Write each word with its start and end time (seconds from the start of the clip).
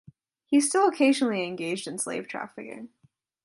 He 0.47 0.59
still 0.59 0.87
occasionally 0.87 1.43
engaged 1.43 1.85
in 1.87 1.99
slave 1.99 2.27
trafficking. 2.27 2.89